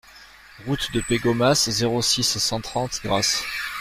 Route 0.65 0.91
de 0.93 0.99
Pégomas, 1.01 1.69
zéro 1.69 2.01
six, 2.01 2.23
cent 2.39 2.59
trente 2.59 2.99
Grasse 3.03 3.43